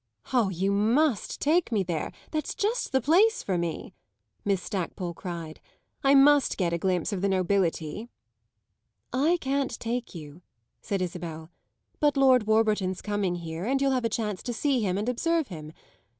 [0.33, 3.93] "Ah, you must take me there that's just the place for me!"
[4.43, 5.61] Miss Stackpole cried.
[6.03, 8.09] "I must get a glimpse of the nobility."
[9.13, 10.41] "I can't take you,"
[10.81, 11.51] said Isabel;
[11.99, 15.49] "but Lord Warburton's coming here, and you'll have a chance to see him and observe
[15.49, 15.71] him.